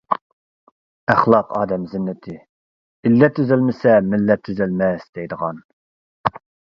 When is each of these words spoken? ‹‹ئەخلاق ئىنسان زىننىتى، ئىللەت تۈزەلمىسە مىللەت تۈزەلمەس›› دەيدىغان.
‹‹ئەخلاق 1.13 1.49
ئىنسان 1.57 1.83
زىننىتى، 1.91 2.33
ئىللەت 3.09 3.35
تۈزەلمىسە 3.41 3.93
مىللەت 4.15 4.41
تۈزەلمەس›› 4.49 5.05
دەيدىغان. 5.19 5.61